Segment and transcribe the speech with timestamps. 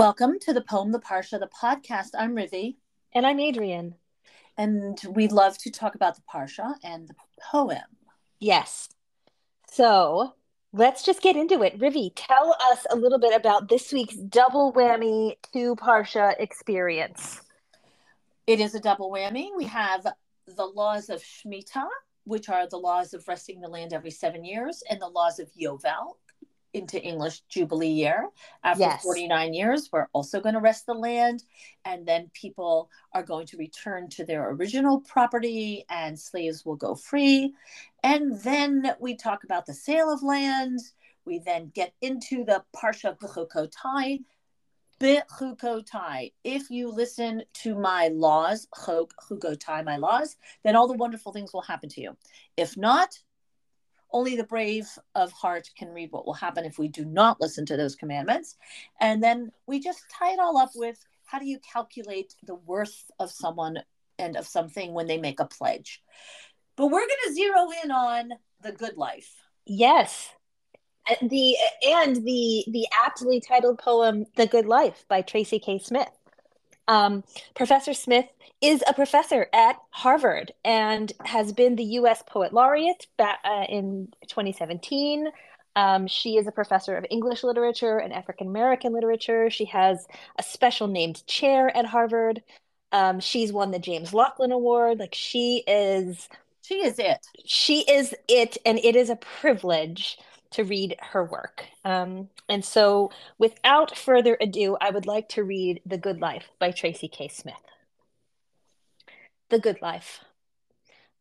[0.00, 2.12] Welcome to the Poem, the Parsha, the podcast.
[2.18, 2.76] I'm Rivi.
[3.12, 3.96] And I'm Adrian.
[4.56, 7.14] And we love to talk about the Parsha and the
[7.52, 7.82] poem.
[8.38, 8.88] Yes.
[9.70, 10.36] So
[10.72, 11.78] let's just get into it.
[11.78, 17.42] Rivi, tell us a little bit about this week's double whammy two Parsha experience.
[18.46, 19.48] It is a double whammy.
[19.54, 20.06] We have
[20.46, 21.88] the laws of Shemitah,
[22.24, 25.50] which are the laws of resting the land every seven years, and the laws of
[25.60, 26.16] Yovel,
[26.72, 28.28] into English Jubilee year.
[28.62, 29.02] After yes.
[29.02, 31.42] 49 years, we're also going to rest the land.
[31.84, 36.94] And then people are going to return to their original property and slaves will go
[36.94, 37.54] free.
[38.02, 40.78] And then we talk about the sale of land.
[41.24, 44.20] We then get into the Parsha B'chukotai.
[45.00, 46.32] B'chukotai.
[46.44, 51.62] If you listen to my laws, Chukotai, my laws, then all the wonderful things will
[51.62, 52.16] happen to you.
[52.56, 53.18] If not,
[54.12, 57.66] only the brave of heart can read what will happen if we do not listen
[57.66, 58.56] to those commandments.
[59.00, 63.10] And then we just tie it all up with how do you calculate the worth
[63.18, 63.78] of someone
[64.18, 66.02] and of something when they make a pledge.
[66.76, 68.30] But we're going to zero in on
[68.62, 69.30] the good life.
[69.66, 70.30] Yes.
[71.22, 71.56] The
[71.88, 75.78] and the the aptly titled poem "The Good Life" by Tracy K.
[75.78, 76.19] Smith.
[76.90, 77.22] Um,
[77.54, 78.26] professor Smith
[78.60, 82.24] is a professor at Harvard and has been the U.S.
[82.26, 85.28] Poet Laureate uh, in 2017.
[85.76, 89.50] Um, she is a professor of English literature and African American literature.
[89.50, 90.04] She has
[90.36, 92.42] a special named chair at Harvard.
[92.90, 94.98] Um, she's won the James Laughlin Award.
[94.98, 96.28] Like she is,
[96.62, 97.24] she is it.
[97.46, 100.18] She is it, and it is a privilege
[100.52, 101.64] to read her work.
[101.84, 106.72] Um, and so, without further ado, I would like to read The Good Life by
[106.72, 107.28] Tracy K.
[107.28, 107.54] Smith.
[109.48, 110.24] The Good Life.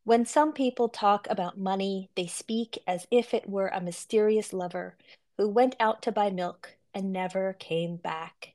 [0.04, 4.96] When some people talk about money, they speak as if it were a mysterious lover
[5.38, 8.54] who went out to buy milk and never came back.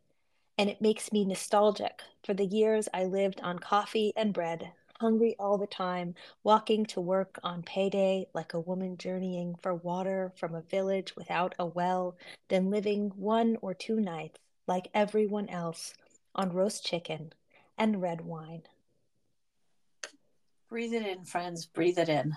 [0.59, 4.73] And it makes me nostalgic for the years I lived on coffee and bread
[5.05, 10.33] hungry all the time, walking to work on payday like a woman journeying for water
[10.35, 12.17] from a village without a well,
[12.49, 15.93] then living one or two nights like everyone else
[16.35, 17.35] on roast chicken
[17.77, 18.63] and red wine.
[20.71, 22.35] Breathe it in, friends, breathe it in.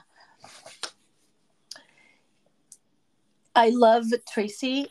[3.55, 4.87] I love Tracy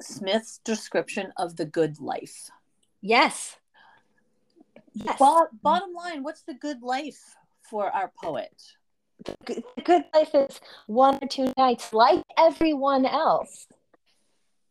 [0.00, 2.50] Smith's description of the good life.
[3.00, 3.56] Yes.
[4.96, 5.18] Yes.
[5.18, 7.20] Bo- bottom line, what's the good life
[7.68, 8.62] for our poet?
[9.44, 13.66] The good life is one or two nights, like everyone else,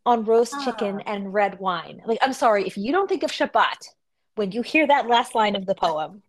[0.05, 0.65] on roast ah.
[0.65, 2.01] chicken and red wine.
[2.05, 3.89] Like, I'm sorry, if you don't think of Shabbat
[4.33, 6.23] when you hear that last line of the poem,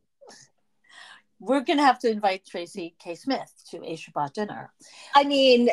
[1.41, 3.15] we're going to have to invite Tracy K.
[3.15, 4.73] Smith to a Shabbat dinner.
[5.15, 5.71] I mean,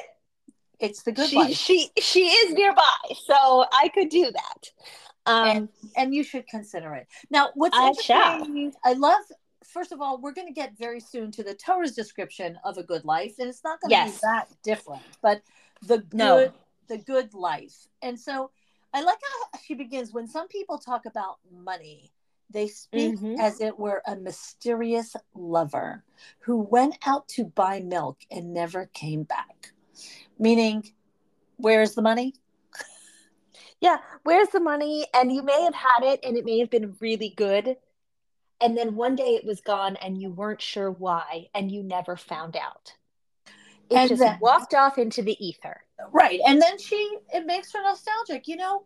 [0.79, 1.55] it's the good she, life.
[1.55, 2.81] She she is nearby,
[3.25, 4.71] so I could do that.
[5.25, 7.07] Um, and, and, you should consider it.
[7.29, 8.81] Now, what's I interesting, shall.
[8.83, 9.21] I love,
[9.63, 12.83] first of all, we're going to get very soon to the Torah's description of a
[12.83, 14.15] good life, and it's not going to yes.
[14.15, 15.41] be that different, but
[15.81, 16.53] the good, no.
[16.89, 17.87] the good life.
[18.01, 18.51] And so
[18.93, 19.17] I like
[19.51, 22.11] how she begins when some people talk about money,
[22.49, 23.39] they speak mm-hmm.
[23.39, 26.03] as it were a mysterious lover
[26.39, 29.73] who went out to buy milk and never came back.
[30.37, 30.91] Meaning,
[31.57, 32.35] where's the money?
[33.83, 35.05] Yeah, where's the money?
[35.13, 37.75] And you may have had it and it may have been really good.
[38.61, 42.15] And then one day it was gone and you weren't sure why and you never
[42.15, 42.93] found out.
[43.89, 45.81] It and just then, walked off into the ether.
[46.13, 46.39] Right.
[46.47, 48.47] And then she, it makes her nostalgic.
[48.47, 48.85] You know,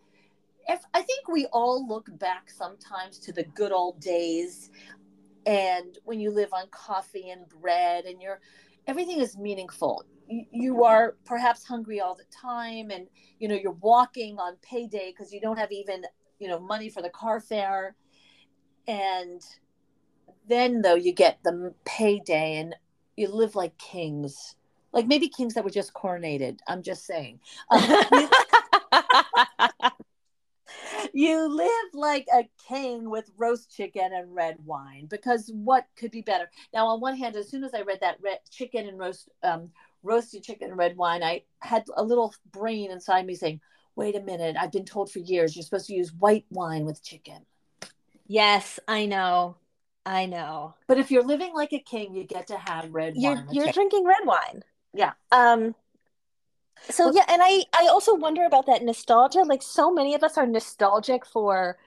[0.68, 4.72] if I think we all look back sometimes to the good old days
[5.46, 8.40] and when you live on coffee and bread and you're
[8.88, 10.04] everything is meaningful.
[10.30, 13.08] You are perhaps hungry all the time and
[13.40, 16.04] you know you're walking on payday because you don't have even
[16.40, 17.96] you know money for the car fare.
[18.88, 19.42] And
[20.50, 22.76] then though you get the payday and
[23.16, 24.56] you live like kings.
[24.94, 26.60] Like maybe kings that were just coronated.
[26.68, 27.40] I'm just saying.
[27.70, 27.82] Um,
[31.18, 36.22] you live like a king with roast chicken and red wine because what could be
[36.22, 36.48] better?
[36.76, 39.72] Now on one hand as soon as i read that red chicken and roast um,
[40.04, 43.60] roasted chicken and red wine i had a little brain inside me saying
[43.96, 47.04] wait a minute i've been told for years you're supposed to use white wine with
[47.04, 47.46] chicken.
[48.28, 49.58] Yes i know.
[50.06, 50.76] I know.
[50.88, 53.72] But if you're living like a king you get to have red you're, wine you're
[53.72, 54.64] drinking red wine.
[54.94, 55.14] Yeah.
[55.32, 55.74] Um
[56.90, 60.38] so yeah and i i also wonder about that nostalgia like so many of us
[60.38, 61.78] are nostalgic for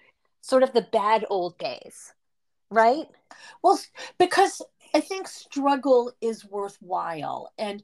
[0.41, 2.13] sort of the bad old days
[2.71, 3.07] right
[3.63, 3.79] well
[4.19, 4.63] because
[4.95, 7.83] i think struggle is worthwhile and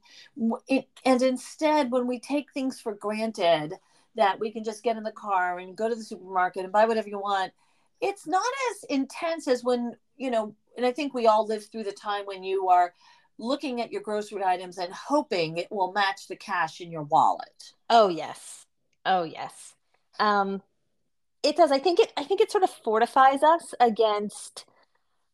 [0.69, 3.75] it and instead when we take things for granted
[4.17, 6.87] that we can just get in the car and go to the supermarket and buy
[6.87, 7.53] whatever you want.
[8.01, 11.85] It's not as intense as when, you know, and I think we all lived through
[11.85, 12.93] the time when you are
[13.39, 17.73] looking at your grocery items and hoping it will match the cash in your wallet.
[17.91, 18.67] Oh yes.
[19.05, 19.75] Oh yes.
[20.19, 20.63] Um
[21.43, 21.71] it does.
[21.71, 24.65] I think it I think it sort of fortifies us against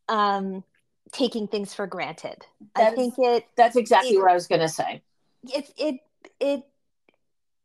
[0.09, 0.65] um
[1.13, 2.45] taking things for granted.
[2.77, 5.03] That I think is- it That's exactly It- what I was going to say.
[5.53, 6.01] it it
[6.41, 6.63] it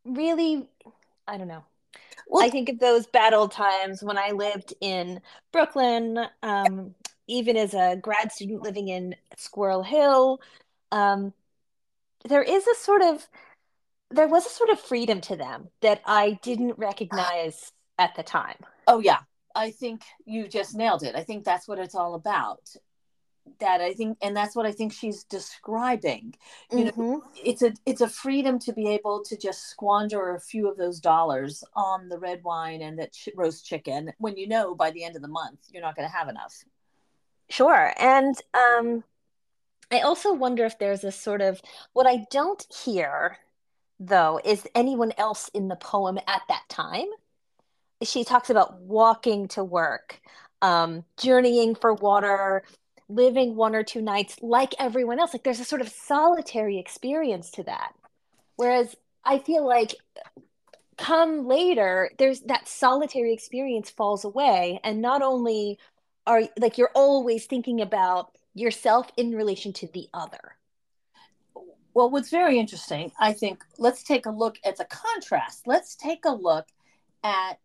[0.05, 0.67] really
[1.27, 1.63] I don't know.
[2.27, 6.93] Well- I think of those bad old times when I lived in Brooklyn, um,
[7.27, 10.39] even as a grad student living in Squirrel Hill.
[10.91, 11.33] Um,
[12.27, 13.27] there is a sort of
[14.09, 18.57] there was a sort of freedom to them that I didn't recognize at the time.
[18.87, 19.19] Oh yeah,
[19.53, 21.15] I think you just nailed it.
[21.15, 22.61] I think that's what it's all about.
[23.59, 26.35] That I think, and that's what I think she's describing.
[26.71, 27.21] You know, Mhm.
[27.43, 30.99] It's a it's a freedom to be able to just squander a few of those
[30.99, 35.03] dollars on the red wine and that ch- roast chicken when you know by the
[35.03, 36.63] end of the month you're not going to have enough.
[37.49, 37.93] Sure.
[37.97, 39.03] And um,
[39.91, 41.61] I also wonder if there's a sort of
[41.93, 43.37] what I don't hear,
[43.99, 47.07] though, is anyone else in the poem at that time.
[48.03, 50.21] She talks about walking to work,
[50.61, 52.63] um, journeying for water,
[53.09, 55.33] living one or two nights like everyone else.
[55.33, 57.93] Like there's a sort of solitary experience to that.
[58.57, 59.95] Whereas I feel like
[60.97, 64.79] come later, there's that solitary experience falls away.
[64.83, 65.79] And not only
[66.27, 70.57] are like you're always thinking about yourself in relation to the other.
[71.93, 75.65] Well, what's very interesting, I think, let's take a look at the contrast.
[75.65, 76.67] Let's take a look
[77.23, 77.59] at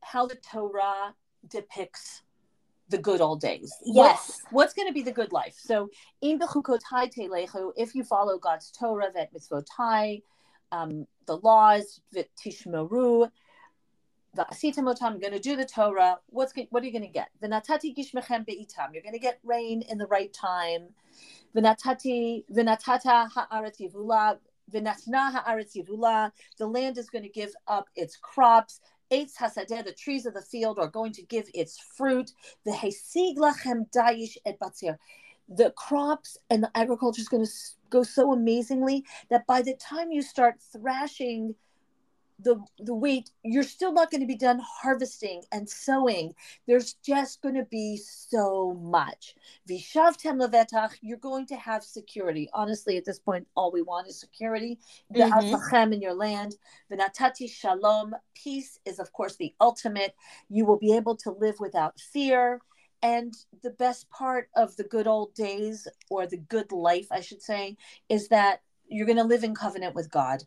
[0.00, 1.14] how the Torah
[1.48, 2.22] depicts
[2.88, 3.72] the good old days.
[3.82, 4.40] What- Yes.
[4.50, 5.56] what's going to be the good life?
[5.56, 5.88] So,
[6.20, 10.22] in bechukotai telechu, if you follow God's Torah, vet mitzvotai,
[10.72, 13.30] um, the laws, tishmeru,
[14.34, 16.18] I'm going to do the Torah.
[16.28, 17.28] What's what are you going to get?
[17.42, 18.94] V'natati gishmechem be'itam.
[18.94, 20.88] You're going to get rain in the right time.
[21.54, 24.38] V'natati v'natata ha'aretz yivula.
[24.72, 26.30] V'natna ha'aretz yivula.
[26.56, 28.80] The land is going to give up its crops.
[29.10, 32.32] Eitz hasadeh, the trees of the field, are going to give its fruit.
[32.64, 34.96] The V'hesig lachem dayish et batzir.
[35.46, 37.52] The crops and the agriculture is going to
[37.90, 41.54] go so amazingly that by the time you start thrashing
[42.42, 46.34] the the wheat, you're still not going to be done harvesting and sowing.
[46.66, 49.34] There's just going to be so much.
[49.68, 52.48] Vishavtem levetach, you're going to have security.
[52.52, 54.78] Honestly, at this point, all we want is security.
[55.14, 55.92] Mhm.
[55.92, 56.56] In your land.
[56.90, 60.14] V'natati shalom, peace is of course the ultimate.
[60.48, 62.60] You will be able to live without fear.
[63.02, 67.42] And the best part of the good old days, or the good life, I should
[67.42, 67.76] say,
[68.08, 70.44] is that you're going to live in covenant with God.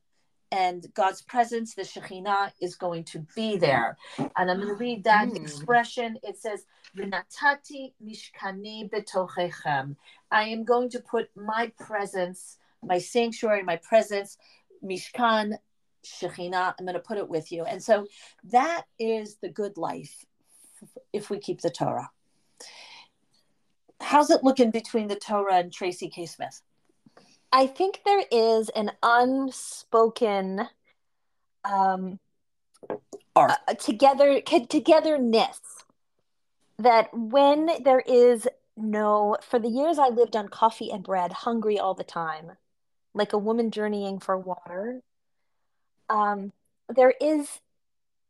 [0.51, 3.97] And God's presence, the Shekhinah, is going to be there.
[4.17, 5.35] And I'm going to read that Mm.
[5.35, 6.17] expression.
[6.23, 6.65] It says,
[6.95, 9.95] V'natati mishkani betochechem.
[10.31, 14.37] I am going to put my presence, my sanctuary, my presence,
[14.83, 15.57] mishkan,
[16.05, 17.63] Shekhinah, I'm going to put it with you.
[17.65, 18.07] And so
[18.45, 20.23] that is the good life
[21.11, 22.11] if we keep the Torah.
[23.99, 26.25] How's it looking between the Torah and Tracy K.
[26.27, 26.61] Smith?
[27.51, 30.67] I think there is an unspoken
[31.63, 32.19] um,
[33.35, 35.59] uh, together togetherness
[36.77, 41.79] that when there is no for the years I lived on coffee and bread, hungry
[41.79, 42.51] all the time,
[43.13, 45.01] like a woman journeying for water,
[46.09, 46.51] um,
[46.93, 47.61] there is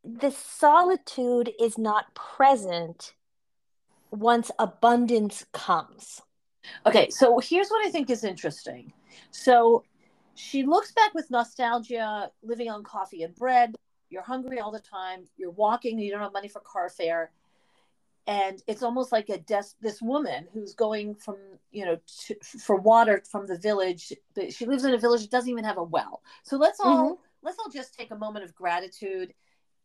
[0.03, 3.15] this solitude is not present
[4.11, 6.21] once abundance comes.
[6.85, 8.93] Okay, so here's what I think is interesting.
[9.31, 9.83] So
[10.35, 13.73] she looks back with nostalgia, living on coffee and bread.
[14.09, 15.25] You're hungry all the time.
[15.37, 15.97] You're walking.
[15.97, 17.31] You don't have money for car fare,
[18.27, 21.37] and it's almost like a des- this woman who's going from
[21.71, 24.13] you know to, for water from the village.
[24.35, 26.21] But she lives in a village that doesn't even have a well.
[26.43, 27.21] So let's all mm-hmm.
[27.41, 29.33] let's all just take a moment of gratitude.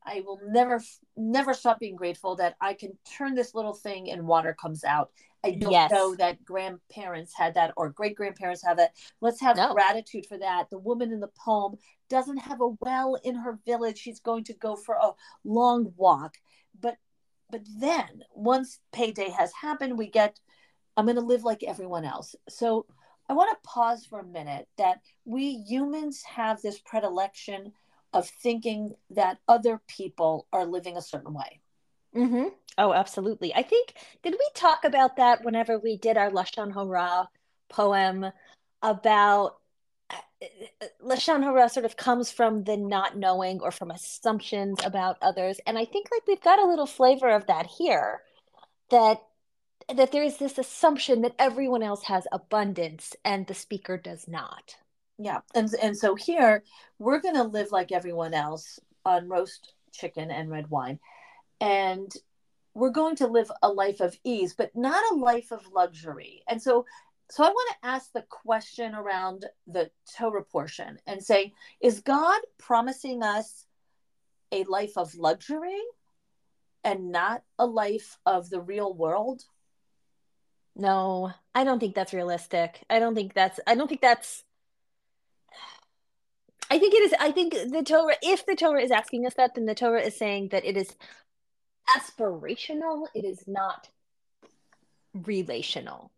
[0.04, 0.82] I will never
[1.16, 5.10] never stop being grateful that I can turn this little thing and water comes out.
[5.42, 5.90] I don't Yes.
[5.90, 8.92] know that grandparents had that or great grandparents have that.
[9.20, 9.72] Let's have No.
[9.72, 10.68] gratitude for that.
[10.70, 11.76] The woman in the poem
[12.08, 13.98] doesn't have a well in her village.
[13.98, 15.12] She's going to go for a
[15.44, 16.36] long walk.
[16.78, 16.98] But
[17.50, 20.38] but then once payday has happened, we get
[20.96, 22.34] I'm going to live like everyone else.
[22.48, 22.86] So
[23.28, 27.72] I want to pause for a minute that we humans have this predilection
[28.12, 31.59] of thinking that other people are living a certain way.
[32.14, 32.48] Mm-hmm.
[32.78, 33.54] Oh, absolutely.
[33.54, 37.28] I think, did we talk about that whenever we did our Lashon Hora
[37.68, 38.26] poem
[38.82, 39.56] about
[41.04, 45.60] Lashon Hara sort of comes from the not knowing or from assumptions about others.
[45.66, 48.22] And I think like we've got a little flavor of that here
[48.90, 49.18] that
[49.94, 54.76] that there is this assumption that everyone else has abundance and the speaker does not.
[55.18, 55.40] Yeah.
[55.54, 56.62] And and so here
[56.98, 61.00] we're going to live like everyone else on roast chicken and red wine.
[61.60, 62.12] And
[62.74, 66.42] we're going to live a life of ease, but not a life of luxury.
[66.48, 66.86] And so
[67.30, 72.40] so I want to ask the question around the Torah portion and say, is God
[72.58, 73.66] promising us
[74.50, 75.80] a life of luxury
[76.82, 79.44] and not a life of the real world?
[80.74, 82.82] No, I don't think that's realistic.
[82.90, 84.42] I don't think that's I don't think that's
[86.68, 89.54] I think it is I think the Torah if the Torah is asking us that
[89.54, 90.96] then the Torah is saying that it is
[91.96, 93.88] aspirational, it is not
[95.14, 96.10] relational.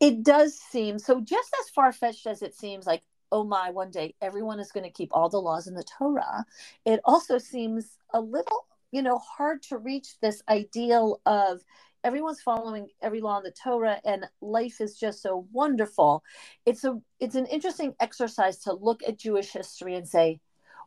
[0.00, 3.90] It does seem so just as far fetched as it seems like, oh my, one
[3.90, 6.44] day everyone is going to keep all the laws in the Torah.
[6.84, 11.60] It also seems a little, you know, hard to reach this ideal of
[12.04, 16.24] everyone's following every law in the Torah and life is just so wonderful.
[16.66, 20.40] It's a it's an interesting exercise to look at Jewish history and say,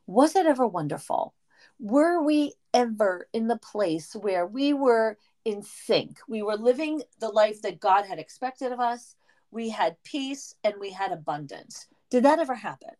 [0.07, 1.33] was it ever wonderful?
[1.79, 6.19] Were we ever in the place where we were in sync?
[6.27, 9.15] We were living the life that God had expected of us.
[9.49, 11.87] We had peace and we had abundance.
[12.11, 12.91] Did that ever happen?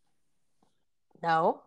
[1.21, 1.61] No.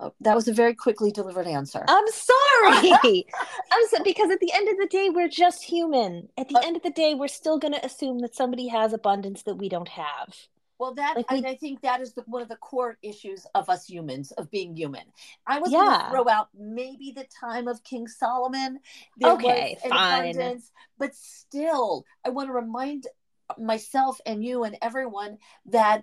[0.00, 1.84] Oh, that was a very quickly delivered answer.
[1.86, 2.94] I'm sorry.
[3.72, 6.28] I'm so, because at the end of the day, we're just human.
[6.36, 8.92] At the uh, end of the day, we're still going to assume that somebody has
[8.92, 10.34] abundance that we don't have.
[10.82, 13.46] Well, that like we, I, I think that is the, one of the core issues
[13.54, 15.04] of us humans, of being human.
[15.46, 15.78] I was yeah.
[15.78, 18.80] going to throw out maybe the time of King Solomon.
[19.16, 20.30] There okay, was fine.
[20.30, 23.06] Abundance, but still, I want to remind
[23.56, 26.02] myself and you and everyone that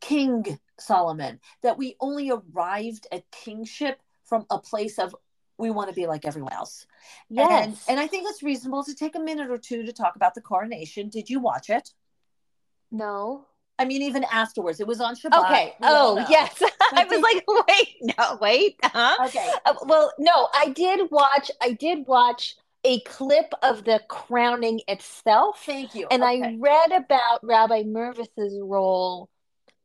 [0.00, 5.16] King Solomon, that we only arrived at kingship from a place of
[5.58, 6.86] we want to be like everyone else.
[7.28, 7.64] Yes.
[7.88, 10.36] And, and I think it's reasonable to take a minute or two to talk about
[10.36, 11.08] the coronation.
[11.08, 11.92] Did you watch it?
[12.92, 13.46] No.
[13.78, 15.46] I mean, even afterwards, it was on Shabbat.
[15.46, 15.74] Okay.
[15.82, 16.62] Oh, yes.
[16.92, 18.76] I was like, wait, no, wait.
[18.84, 19.16] Huh?
[19.26, 19.50] Okay.
[19.64, 21.50] Uh, well, no, I did watch.
[21.60, 25.62] I did watch a clip of the crowning itself.
[25.64, 26.06] Thank you.
[26.10, 26.42] And okay.
[26.42, 29.28] I read about Rabbi Mirvis's role,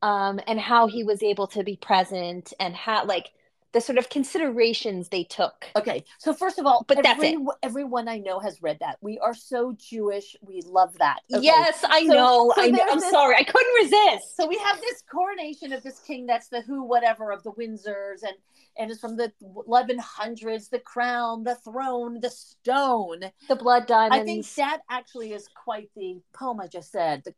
[0.02, 3.32] um, and how he was able to be present, and how like
[3.72, 5.68] the sort of considerations they took.
[5.76, 7.58] Okay, so first of all, but every, that's it.
[7.62, 8.98] Everyone I know has read that.
[9.02, 10.36] We are so Jewish.
[10.42, 11.20] We love that.
[11.32, 11.44] Okay.
[11.44, 12.54] Yes, I so, know.
[12.56, 12.86] So I know.
[12.90, 14.36] I'm this, sorry, I couldn't resist.
[14.36, 16.26] So we have this coronation of this king.
[16.26, 18.36] That's the who, whatever of the Windsors, and
[18.78, 20.70] and it's from the 1100s.
[20.70, 24.24] The crown, the throne, the stone, the blood diamonds.
[24.24, 27.24] I think that actually is quite the poem I just said.
[27.24, 27.34] The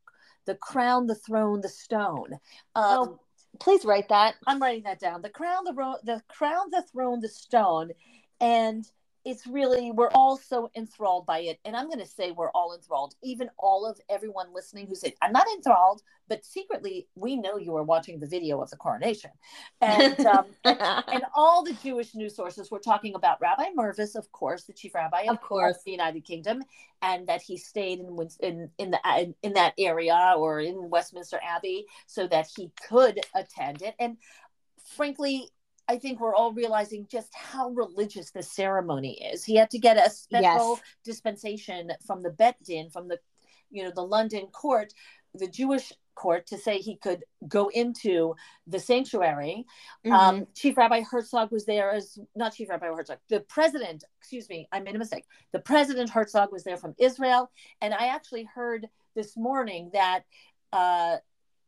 [0.45, 2.33] the crown, the throne, the stone.
[2.33, 2.39] Um,
[2.75, 3.19] oh
[3.60, 4.36] Please write that.
[4.48, 5.22] I'm writing that down.
[5.22, 7.91] The crown, the ro- the crown, the throne, the stone,
[8.39, 8.86] and
[9.25, 11.59] it's really we're all so enthralled by it.
[11.65, 13.15] And i'm going to say we're all enthralled.
[13.23, 17.75] Even all of everyone listening who said i'm not enthralled but secretly we know you
[17.75, 19.31] are watching the video of the coronation.
[19.81, 24.63] And, um, and, all the jewish news sources were talking about rabbi mirvis of course
[24.63, 25.77] the chief rabbi of, of course.
[25.85, 26.63] the united kingdom
[27.01, 31.39] and that he stayed in in in the in, in that area or in westminster
[31.43, 33.95] abbey so that he could attend it.
[33.99, 34.17] And
[34.95, 35.49] frankly
[35.91, 39.43] I think we're all realizing just how religious the ceremony is.
[39.43, 40.81] He had to get a special yes.
[41.03, 43.19] dispensation from the Bet Din, from the,
[43.69, 44.93] you know, the London court,
[45.36, 48.36] the Jewish court, to say he could go into
[48.67, 49.65] the sanctuary.
[50.05, 50.13] Mm-hmm.
[50.13, 54.05] Um, Chief Rabbi Herzog was there as not Chief Rabbi Herzog, the president.
[54.21, 55.25] Excuse me, I made a mistake.
[55.51, 60.24] The president Herzog was there from Israel, and I actually heard this morning that
[60.71, 61.17] uh,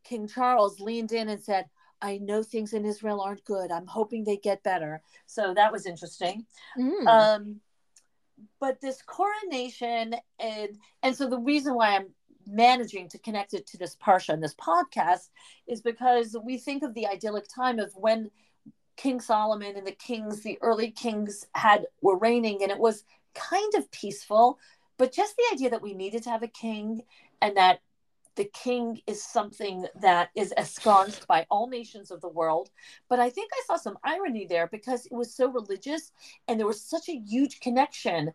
[0.02, 1.66] King Charles leaned in and said,
[2.04, 3.72] I know things in Israel aren't good.
[3.72, 5.00] I'm hoping they get better.
[5.24, 6.44] So that was interesting.
[6.78, 7.06] Mm.
[7.06, 7.60] Um,
[8.60, 12.08] but this coronation and and so the reason why I'm
[12.46, 15.30] managing to connect it to this parsha and this podcast
[15.66, 18.30] is because we think of the idyllic time of when
[18.96, 23.74] King Solomon and the kings, the early kings had were reigning, and it was kind
[23.76, 24.58] of peaceful.
[24.98, 27.02] But just the idea that we needed to have a king
[27.40, 27.80] and that
[28.36, 32.70] the king is something that is ensconced by all nations of the world.
[33.08, 36.12] But I think I saw some irony there because it was so religious
[36.48, 38.32] and there was such a huge connection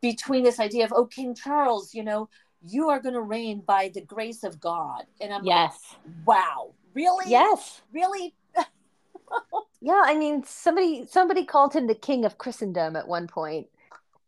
[0.00, 2.28] between this idea of, oh, King Charles, you know,
[2.66, 5.04] you are going to reign by the grace of God.
[5.20, 5.76] And I'm yes.
[5.92, 7.26] Like, wow, really?
[7.28, 7.82] Yes.
[7.92, 8.34] Really?
[9.80, 13.66] yeah, I mean, somebody somebody called him the king of Christendom at one point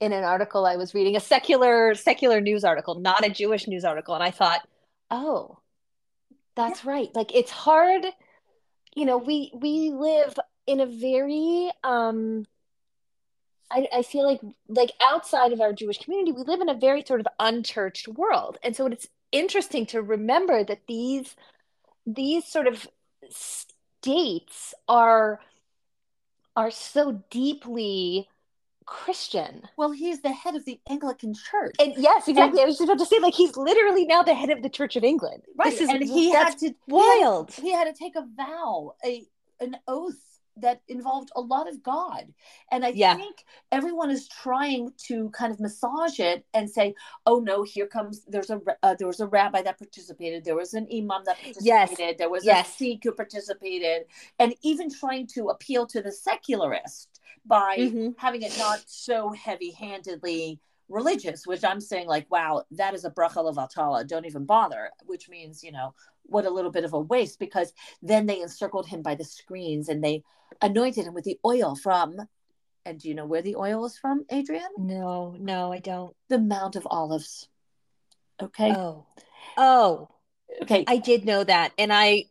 [0.01, 3.85] in an article I was reading, a secular secular news article, not a Jewish news
[3.85, 4.67] article, and I thought,
[5.11, 5.59] oh,
[6.57, 6.91] That's yeah.
[6.91, 7.15] right.
[7.15, 8.07] Like it's hard,
[8.95, 12.45] you know, we we live in a very um
[13.71, 17.03] I, I feel like like outside of our Jewish community, we live in a very
[17.05, 18.59] sort of unchurched world.
[18.63, 21.37] And so it's interesting to remember that these
[22.07, 22.89] these sort of
[23.31, 25.41] states are
[26.55, 28.29] are so deeply
[28.87, 29.63] Christian.
[29.77, 31.75] Well, he's the head of the Anglican Church.
[31.79, 32.61] And yes, exactly.
[32.61, 34.69] And, I was just about to say, like, he's literally now the head of the
[34.69, 35.43] Church of England.
[35.57, 35.71] Right.
[35.71, 37.53] This is and he had to wild.
[37.53, 39.25] He had, he had to take a vow, a
[39.61, 40.21] an oath
[40.59, 42.33] that involved a lot of God.
[42.73, 43.15] And I yeah.
[43.15, 46.95] think everyone is trying to kind of massage it and say,
[47.27, 50.75] "Oh no, here comes there's a uh, there was a rabbi that participated, there was
[50.75, 52.15] an imam that participated, yes.
[52.19, 52.69] there was yes.
[52.69, 54.07] a Sikh who participated,"
[54.39, 57.16] and even trying to appeal to the secularist
[57.47, 58.09] by mm-hmm.
[58.19, 63.37] having it not so heavy-handedly religious, which I'm saying like, wow, that is a bracha
[63.37, 64.07] levatala.
[64.07, 65.95] Don't even bother, which means you know
[66.29, 67.73] what a little bit of a waste because
[68.03, 70.23] then they encircled him by the screens and they
[70.61, 72.17] anointed him with the oil from
[72.85, 74.69] and do you know where the oil is from adrian?
[74.79, 76.15] No no i don't.
[76.29, 77.49] The mount of olives.
[78.43, 78.73] Okay?
[78.73, 79.07] Oh.
[79.57, 80.09] Oh.
[80.63, 80.85] Okay.
[80.87, 82.25] I did know that and i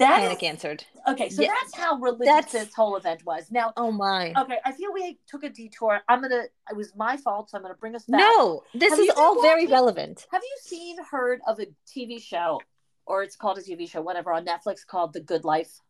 [0.00, 1.48] that panic is, answered okay so yeah.
[1.48, 5.18] that's how religious that's, this whole event was now oh my okay i feel we
[5.28, 8.18] took a detour i'm gonna it was my fault so i'm gonna bring us back
[8.20, 12.60] no this have is all very relevant have you seen heard of a tv show
[13.06, 15.80] or it's called a tv show whatever on netflix called the good life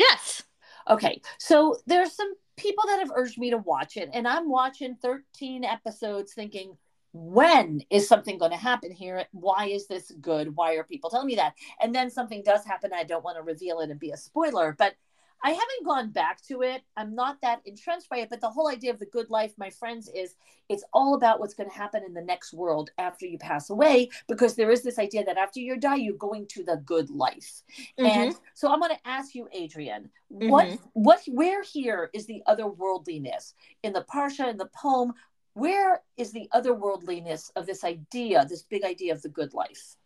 [0.00, 0.42] Yes.
[0.88, 1.20] Okay.
[1.38, 5.64] So there's some people that have urged me to watch it, and I'm watching 13
[5.64, 6.76] episodes thinking,
[7.12, 9.24] when is something going to happen here?
[9.32, 10.54] Why is this good?
[10.56, 11.54] Why are people telling me that?
[11.80, 12.92] And then something does happen.
[12.92, 14.94] I don't want to reveal it and be a spoiler, but
[15.42, 16.82] I haven't gone back to it.
[16.98, 19.70] I'm not that entrenched by it, but the whole idea of the good life, my
[19.70, 20.34] friends, is
[20.68, 24.10] it's all about what's going to happen in the next world after you pass away,
[24.28, 27.62] because there is this idea that after you die, you're going to the good life.
[27.98, 28.04] Mm-hmm.
[28.04, 30.50] And so I'm going to ask you, Adrian, mm-hmm.
[30.50, 35.14] what, what, where here is the otherworldliness in the parsha in the poem?
[35.54, 39.96] Where is the otherworldliness of this idea, this big idea of the good life?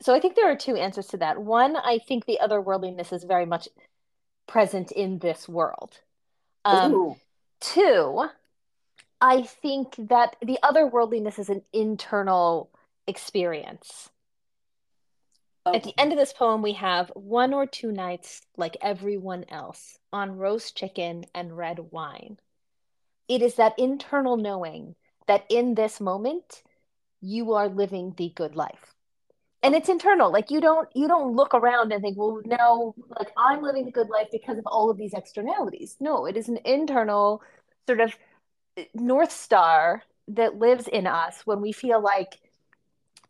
[0.00, 1.38] So I think there are two answers to that.
[1.38, 3.68] One, I think the otherworldliness is very much
[4.46, 6.00] present in this world.
[6.64, 7.16] Um,
[7.60, 8.26] two,
[9.20, 12.70] I think that the otherworldliness is an internal
[13.06, 14.10] experience.
[15.66, 15.78] Okay.
[15.78, 19.98] At the end of this poem, we have one or two nights like everyone else
[20.12, 22.38] on roast chicken and red wine.
[23.28, 24.94] It is that internal knowing
[25.26, 26.62] that in this moment,
[27.20, 28.94] you are living the good life.
[29.62, 30.30] And it's internal.
[30.30, 33.90] Like you don't you don't look around and think well no like i'm living a
[33.90, 35.96] good life because of all of these externalities.
[36.00, 37.42] No it is an internal
[37.86, 38.14] sort of
[38.78, 42.38] uh, north star that lives in us when we feel like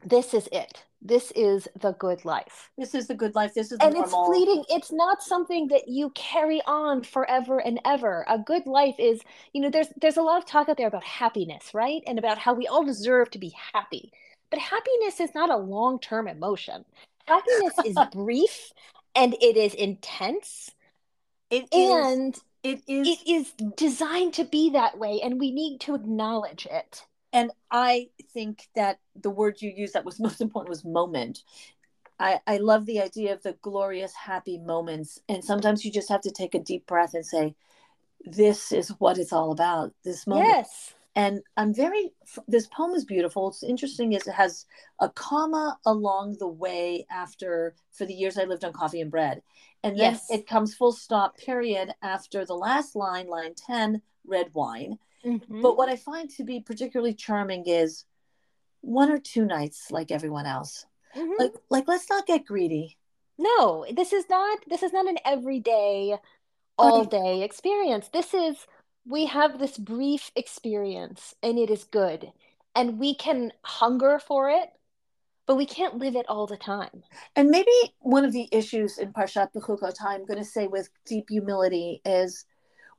[0.05, 3.79] this is it this is the good life this is the good life this is
[3.81, 4.03] and normal.
[4.05, 8.95] it's fleeting it's not something that you carry on forever and ever a good life
[8.99, 9.21] is
[9.53, 12.39] you know there's there's a lot of talk out there about happiness right and about
[12.39, 14.11] how we all deserve to be happy
[14.55, 16.85] but happiness is not a long term emotion.
[17.27, 18.73] Happiness is brief
[19.17, 20.71] and it is intense.
[21.51, 25.81] It and is, it is it is designed to be that way and we need
[25.81, 27.05] to acknowledge it.
[27.35, 31.43] And I think that the word you used that was most important was moment.
[32.19, 35.21] I, I love the idea of the glorious, happy moments.
[35.29, 37.55] And sometimes you just have to take a deep breath and say,
[38.25, 39.93] This is what it's all about.
[40.05, 40.49] This moment.
[40.49, 42.13] Yes and i'm very
[42.49, 44.67] this poem is beautiful it's interesting is it has
[45.01, 49.43] a comma along the way after for the years i lived on coffee and bread
[49.83, 50.27] and then yes.
[50.31, 55.63] it comes full stop period after the last line line 10 red wine mm-hmm.
[55.63, 58.05] but what i find to be particularly charming is
[58.85, 60.87] one or two nights like everyone else.
[61.17, 61.33] Mm-hmm.
[61.39, 62.97] like like let's not get greedy.
[63.39, 66.17] No this is not this is not an everyday
[66.77, 68.09] all day experience.
[68.13, 68.67] This is
[69.07, 72.33] we have this brief experience and it is good.
[72.75, 74.71] And we can hunger for it
[75.47, 77.03] but we can't live it all the time.
[77.37, 81.27] And maybe one of the issues in parshat Bechukot i'm going to say with deep
[81.29, 82.45] humility is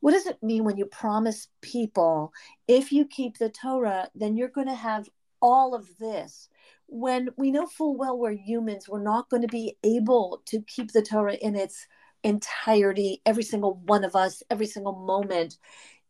[0.06, 2.32] what does it mean when you promise people
[2.68, 5.10] if you keep the torah then you're going to have
[5.42, 6.48] all of this
[6.86, 10.92] when we know full well we're humans we're not going to be able to keep
[10.92, 11.88] the torah in its
[12.24, 15.58] entirety every single one of us every single moment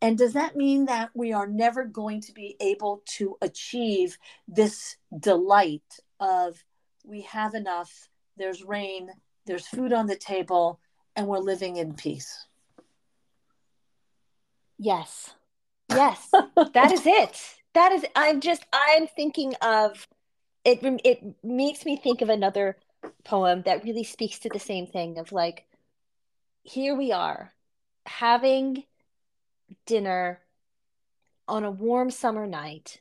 [0.01, 4.97] and does that mean that we are never going to be able to achieve this
[5.19, 6.63] delight of
[7.05, 9.09] we have enough, there's rain,
[9.45, 10.79] there's food on the table,
[11.15, 12.45] and we're living in peace?
[14.77, 15.33] Yes.
[15.89, 16.29] Yes.
[16.73, 17.55] that is it.
[17.73, 20.07] That is I'm just I'm thinking of
[20.63, 22.77] it it makes me think of another
[23.23, 25.65] poem that really speaks to the same thing of like,
[26.63, 27.53] here we are
[28.05, 28.83] having
[29.85, 30.39] dinner
[31.47, 32.99] on a warm summer night.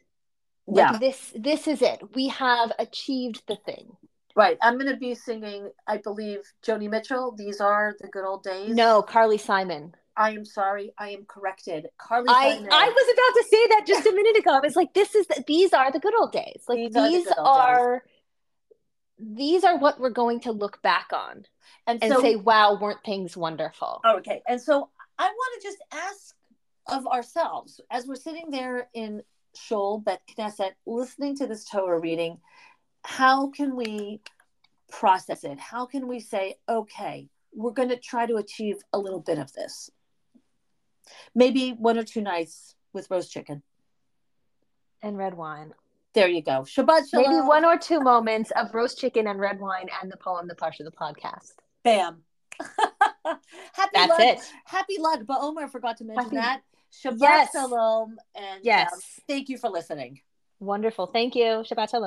[0.67, 2.01] Like Yeah, this this is it.
[2.15, 3.97] We have achieved the thing.
[4.37, 4.59] right.
[4.63, 7.35] I'm going to be singing, I believe, Joni Mitchell.
[7.37, 8.75] These are the good old days.
[8.75, 9.95] No, Carly Simon.
[10.17, 10.93] I am sorry.
[10.99, 11.89] I am corrected.
[11.99, 12.61] Carly I.
[12.71, 14.53] I was about to say that just a minute ago.
[14.53, 16.63] I was like, this is the, these are the good old days.
[16.69, 18.03] Like These these, are the are
[19.19, 21.45] these are what we're going to look back on
[21.87, 24.01] and and so, say, wow, weren't things wonderful?
[24.07, 24.43] Okay.
[24.47, 26.35] And so I want to just ask
[26.89, 29.23] of ourselves as we're sitting there in
[29.57, 32.39] Shul Bet Knesset listening to this Torah reading,
[33.05, 34.21] how can we
[34.91, 35.59] process it?
[35.59, 39.53] How can we say, okay, we're going to try to achieve a little bit of
[39.53, 39.91] this?
[41.35, 43.63] Maybe one or two nights with roast chicken.
[45.03, 45.75] And red wine.
[46.15, 46.61] There you go.
[46.63, 47.31] Shabbat shalom.
[47.31, 50.55] Maybe one or two moments of roast chicken and red wine and the poem, the
[50.55, 51.53] part of the podcast.
[51.83, 52.23] Bam.
[53.25, 54.21] happy That's luck.
[54.21, 54.39] it.
[54.65, 55.27] Happy Lag.
[55.27, 56.63] But Omar forgot to mention Happy- that.
[56.93, 57.53] Shabbat Yes.
[57.53, 58.17] shalom.
[58.37, 58.93] And Yes.
[58.93, 60.21] um, thank you for listening.
[60.61, 61.07] Wonderful.
[61.07, 61.65] Thank you.
[61.69, 62.03] Shabbat shalom.